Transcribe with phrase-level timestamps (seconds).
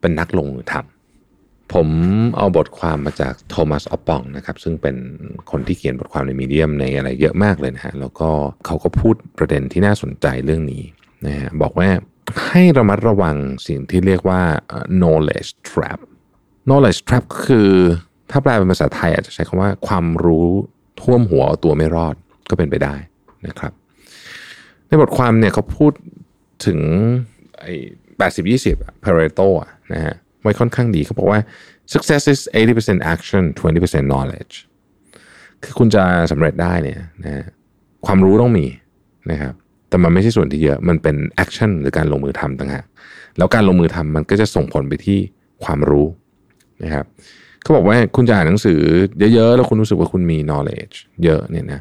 [0.00, 1.88] เป็นนักลงมือทำผม
[2.36, 4.96] เอาบทความมาจากโทมัสออปปองนะครับ ซึ่งเป็น
[5.50, 8.30] คนที่เขียนบทความในมีเดียมในอะไรเยอะมากเลยนะฮะแล้วก็
[8.66, 10.84] เขาก็พูดประเด็นที่น่าสนใจเรื่องนี้
[11.26, 11.88] นะฮะบอกว่า
[12.46, 13.36] ให้ระมัดระวัง
[13.66, 14.42] สิ่งที่เรียกว่า
[15.00, 15.98] knowledge trap
[16.68, 17.70] knowledge trap คือ
[18.30, 20.48] ถ้าแปลเป็นภาษาไทยอาจจะใช้คำว่าความรู้
[21.00, 22.14] ท่วมหัวเอาตัวไม่รอด
[22.50, 22.94] ก็เป็นไปได้
[23.46, 23.72] นะครับ
[24.86, 25.92] ในบทความเนี่ยเขาพูด
[26.66, 26.80] ถึง
[27.60, 27.74] ไอ้
[28.20, 31.40] 80 20อะ Pareto อะนะฮะไว้ค่อนข้างดีเขาบอกว่า
[31.92, 32.40] success is
[32.76, 33.42] 80% action
[33.82, 34.54] 20% knowledge
[35.62, 37.44] คือคุณจะสำเร็จได้เนี่ยนะฮะ
[38.06, 38.66] ความรู้ต้องมี
[39.30, 39.54] นะครับ
[39.88, 42.84] แต่มันไม่ใช่ส่วนที่เยอะ มันเป็น action หรือการลงมือทำต่างหาก
[43.38, 45.18] แล้วการลงมือทำมันก็จะส่งผลไปที่
[45.64, 46.06] ความรู้
[46.84, 47.04] นะครับ
[47.62, 48.80] เขาบอกว่าคุณจะอ่านหนังสือ
[49.34, 51.80] เยอะๆ แล้วคุณรู้สึกว่าคุณมี knowledge เยอะเนี่ยนะ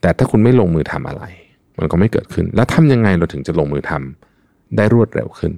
[0.00, 1.24] แต่ถ้าคุณไม่ลงมือทำอะไร
[1.78, 4.31] มันก็ไม่เกิดขึ้น แล้วทำยังไงเราถึงจะลงมือทำ
[4.76, 5.52] ได้รวดเร็วขึ้น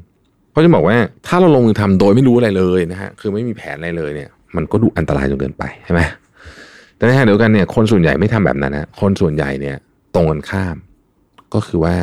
[0.50, 6.00] เขาะจะบอกว่าถ้าเราลงมือทำโดยไม่รู้อะไรเลยนะฮะคือไม่มีแผนอะไรเลยเนี่ย มันก็ดูอันตรายจนเกินไปใช่ไหม
[6.96, 9.76] แต่ในขณะเดียวกันเนี่ยคนส่วนใหญ่ไม่ทำแบบนั้นนะคนส่วนใหญ่เนี่ย
[10.14, 10.76] ตรงกันข้าม
[11.54, 11.94] ก็คือว่า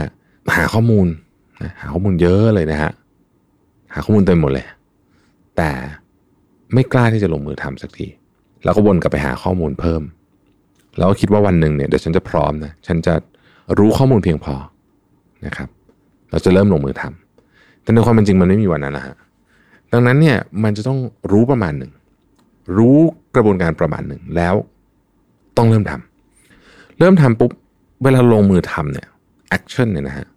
[0.56, 1.08] หาข้อมูล
[1.62, 2.92] นะหาข้อมูลเยอะเลยนะฮะ
[3.94, 4.66] หาข้อมูลเต็มหมดเลย
[5.58, 5.70] แต่
[6.74, 8.08] ไม่กล้าที่จะลงมือทำสักที
[8.64, 10.02] แล้วก็วนกลับไปหาข้อมูลเพิ่ม
[10.98, 13.14] แล้วก็คิดว่าวันหนึ่งเนี่ยเดี๋ยวฉันจะพร้อมนะฉันจะ
[13.78, 14.56] รู้ข้อมูลเพียงพอ
[15.46, 15.70] นะครับ
[16.32, 19.16] เราจะเริ่มลงมือทำแต่ในความเป็นจริงมันไม่มีวันนั้นนะฮะ
[19.92, 21.00] ดังนั้นเนี่ยมันจะต้อง
[21.32, 21.92] รู้ประมาณหนึ่ง
[22.78, 22.98] รู้
[23.36, 24.56] กระบวนการประมาณหนึ่งแล้ว
[25.58, 27.52] ต้องเริ่มทำเริ่มทำปุ๊บ
[28.04, 29.08] เวลาลงมือทำเนี่ย
[29.50, 30.28] action เนี่ยนะฮะ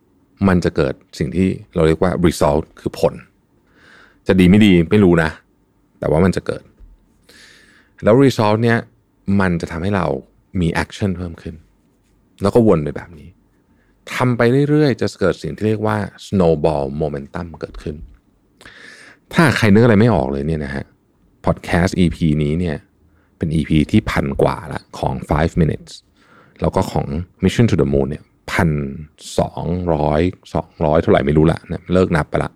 [0.49, 3.15] มันจะเกิดสิ่งที่เราเรียกว่า result คือผล
[4.27, 5.31] จะดีไม่ดีไม่รู้นะ
[5.99, 6.62] แต่ว่ามันจะเกิด
[8.03, 8.78] แล้ว result เนี่ย
[9.41, 10.06] มันจะทำให้เรา
[10.60, 11.54] มี action เพิ่มขึ้น
[12.43, 13.28] แล้วก็วนไปแบบนี้
[14.15, 17.97] ทำไปเรื่อยๆ จะเกิดสิ่งที่เรียกว่า snowball momentum เกิดขึ้น
[19.34, 20.84] ถ้าใครนึกอะไรไม่ออกเลยเนี่ยนะฮะ
[21.47, 22.76] podcast EP นี้เนี่ย
[23.38, 25.92] เป็น EP ที่พันกว่าละของ 5 minutes
[26.60, 27.06] แล้วก็ของ
[27.44, 28.70] Mission to the Moon เนี่ยพัน
[29.38, 30.21] สองร้อย
[30.54, 32.50] สองร้อยเท่าไหร่ไม่รู้ละนะเลิกนับไปละ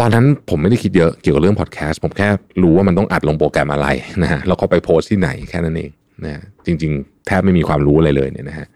[0.00, 2.28] ตอนนั้นผมไม่ได้คิดเยอะเกี่ยวกับเรื่องพอดแคสต์ผมแค่
[2.62, 3.88] รู้ว่ามันต้องอัดลงโปรแกรมอะไร
[4.22, 5.90] นะฮะแล้วก็ไปโพสที่ไหนแค่นั้นเอง
[6.24, 8.66] นะจริง ๆ แทบไม่มีความรู้อะไรเลยเนี่ยนะฮะ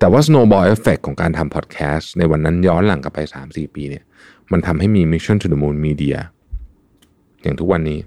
[0.00, 4.04] แต่ว่า snowball effect ของการทำพอดแคสต์ในวันนั้นย้อนหลังกลับไป 3-4 ปีเนี่ย
[4.52, 6.16] มันทำให้มี Mission to the Moon Media
[7.42, 7.98] อย่างทุกวันนี้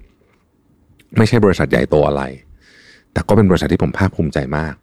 [1.18, 2.24] ไม่ใช่บริษัทใหญ่โตอะไร
[3.14, 4.74] แต่ก็เป็นบริษัทที่ผมภาคภูมิใจมาก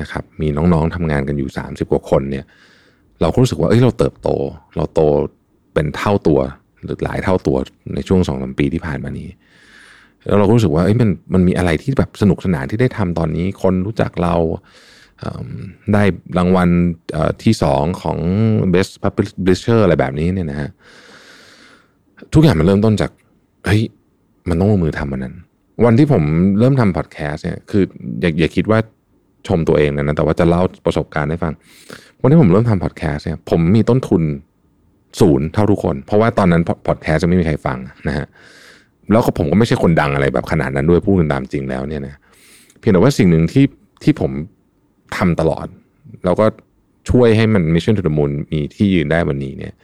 [0.00, 2.44] นะครับ มีน้องๆทำงานกันอยู่ 30 กว่าคนเนี่ย
[3.20, 4.28] เราก็รู้สึกว่า เอ้ย เราเติบโต
[4.76, 5.00] เราโต
[5.74, 6.40] เป็นเท่าตัว
[6.82, 7.56] หรือหลายเท่าตัว
[7.94, 9.28] ในช่วงสองสามปีที่ผ่านมานี้
[10.26, 14.34] แล้วเราก็รู้สึกว่าเอ้ยมันมันมีอะไรที่แบบสนุกสนานที่ได้ทำตอนนี้ คนรู้จักเรา
[15.92, 16.02] ได้
[16.38, 16.68] รางวัล
[17.42, 18.18] ที่สองของ
[18.74, 20.70] best publisher อะไรแบบนี้เนี่ยนะฮะ
[22.34, 23.10] ทุกอย่างมันเริ่มต้นจาก
[23.66, 23.82] เฮ้ย
[24.48, 25.34] มันต้องลงมือทำมันนั้น
[25.84, 26.22] วันที่ผม
[26.58, 27.82] เริ่มทำพอดแคสต์เนี่ยคือ
[28.20, 28.78] อย่าอย่าคิดว่า
[29.48, 31.52] ชมตัวเองนะนะแต่ว่าจะเล่าประสบการณ์ให้ฟัง
[32.22, 34.22] วันที่ผมเริ่มทำพอดแคสต์เนี่ยผมมีต้นทุน
[35.20, 38.26] ศูนย์เท่าทุกคน เพราะว่าตอนนั้นพอดแคสต์จะไม่มีใครฟังนะฮะ
[39.10, 42.14] แล้วก็ผมก็ไม่ใช่คนดังอะไรแบบขนาดนั้นด้วยพูดกันตามจริงแล้วเนี่ยนะ
[42.78, 43.64] เพียงแต่ว่าสิ่งหนึ่งที่
[44.02, 44.30] ที่ผม
[45.16, 45.66] ทำตลอด
[46.24, 46.46] แล้วก็
[47.10, 49.74] ช่วยให้มัน Mission to the Moon มีที่ยืนได้วันนี้เนี่ย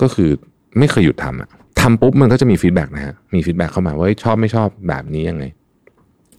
[0.00, 0.30] ก็คือ
[0.78, 1.50] ไม่เคยหยุดทำอะ
[1.80, 5.44] ทำปุ๊บมันก็จะมี feedback นะฮะมี feedback เข้ามาว่าชอบไม่ชอบแบบนี้ยังไง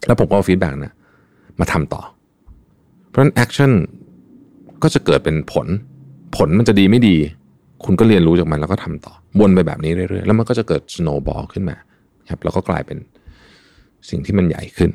[0.06, 0.92] แล้วผมก็เอา feedback นะ
[1.60, 2.02] มาทำต่อ
[3.08, 3.72] เพราะฉะนั้น action
[4.82, 5.66] ก็จะเกิดเป็นผล
[6.36, 7.16] ผลมันจะดีไม่ดี
[7.84, 11.76] คุณก็เรียนรู้จากมันแล้วก็ทำต่อ วนไปแบบนี้เรื่อยๆ แล้วมันก็จะเกิด snowball ขึ้นมา
[12.30, 12.98] ครับแล้วก็กลายเป็น
[14.10, 14.90] สิ่งที่มันใหญ่ขึ้น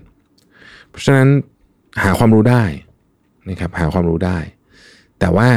[0.89, 1.27] เพราะฉะนั้น
[2.03, 2.63] หาความรู้ได้
[3.49, 4.37] นะครับหาความรู้ได้
[5.19, 5.47] แต่ว่า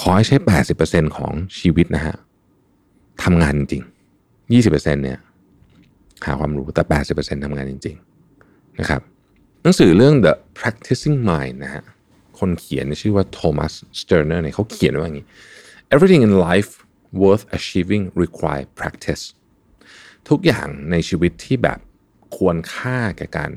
[0.00, 0.36] ขอให้ใช้
[0.76, 2.16] 80%ของชีวิตนะฮะ
[3.22, 5.18] ทำงานจริงๆ 20%เนี่ย
[6.26, 6.82] หาความรู้แต่
[7.14, 7.96] 80%ทำงานจริง
[8.38, 9.00] ๆนะครับ
[9.62, 11.84] หนังสือเรื่อง The Practicing Mind นะฮะ
[12.38, 15.26] คนเขียนชื่อว่าโทมัสสเตอร์เนอร์เนี่ยเขาเขียนว่าอย่างนี้
[15.94, 16.70] everything in life
[17.22, 19.22] worth achieving require practice
[20.28, 21.78] ทุกอย่างในชีวิตที่แบบ
[22.36, 23.52] ควรค่าแก่การ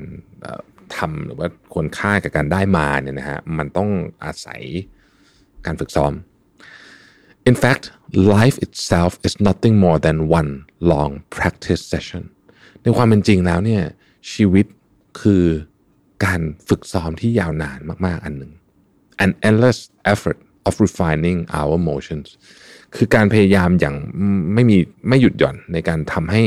[0.96, 3.90] ทำหรือว่าควรค่ากับการได้มาเนี่ยนะฮะมันต้อง
[4.24, 4.60] อาศัย
[5.66, 6.12] การฝึกซ้อม
[7.48, 7.84] In fact
[8.34, 10.50] life itself is nothing more than one
[10.92, 12.24] long practice session
[12.82, 13.82] ในความเป็นจริงแล้วเนี่ย
[14.32, 14.66] ชีวิต
[15.20, 15.44] คือ
[16.24, 18.52] การฝึกซ้อมที่ยาวนานมาก ๆ อันหนึ่ง
[19.24, 19.78] an endless
[20.12, 20.38] effort
[20.68, 22.28] of refining our emotions
[22.94, 23.96] คือการพยายามอย่าง
[24.54, 24.78] ไม่มี
[25.08, 26.42] ไม่หยุดหย่อนในการทำให้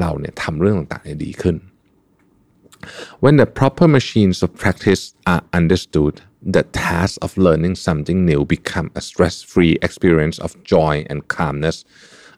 [0.00, 1.56] เราเนี่ยทำเรื่องต่างๆได้ดีขึ้น
[3.24, 5.02] When the proper machines of practice
[5.32, 6.14] are understood
[6.56, 11.76] the task of learning something new become a stress-free experience of joy and calmness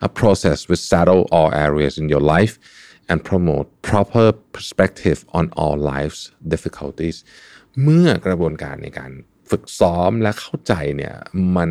[0.01, 2.55] a process which settle all areas in your life
[3.09, 4.27] and promote proper
[4.57, 6.23] perspective on all life's
[6.55, 7.17] difficulties
[7.83, 9.13] เมื่อกระบวนการในการ
[9.51, 11.15] ฝึกซ้อมและเข้าใจเนี่ย
[11.57, 11.71] มัน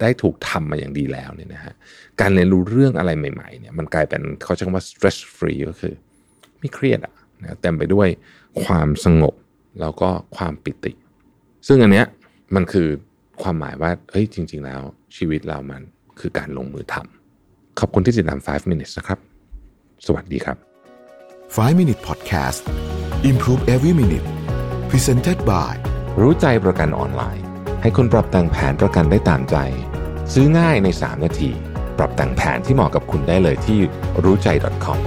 [0.00, 1.74] ได้ถูกทำมาอย่างดีแล้วเนี่ยนะฮะ
[2.20, 5.94] การเรียนรู้เรื่องอะไรใหม่ๆเนี่ยมันกลายเป็นเขาใช้คำว่า stress free ก็คือ
[6.60, 8.08] ไม่เครียดอะ นะเต็มไปด้วย
[8.64, 9.34] ความสงบ
[9.80, 10.92] แล้วก็ความปิติ
[11.66, 12.06] ซึ่งอันเนี้ย
[12.54, 12.88] มันคือ
[13.42, 14.80] ความหมายว่าเฮ้ยจริง ๆ แล้ว
[15.16, 15.82] ชีวิตเรามัน
[16.20, 19.18] คือการลงมือทำขอบคุณที่ติดตาม 5 minutes นะครับ
[20.06, 20.56] สวัสดีครับ
[21.56, 22.60] 5 Minute Podcast
[23.30, 24.26] Improve Every Minute
[24.90, 25.74] Presented by
[26.20, 27.44] รู้ใจประกันออนไลน์
[27.82, 29.56] ให้คุณปรับแต่งแผนประกันได้ตามใจ
[30.32, 31.50] ซื้อง่ายใน 3 นาที
[31.98, 33.78] ปรับแต่งแผนที่เหมาะกับคุณได้เลยที่
[34.24, 34.48] รู้ใจ
[34.84, 34.98] .com